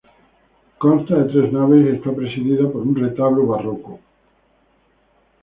[0.83, 3.99] Consta de tres naves y está presidida por un retablo barroco.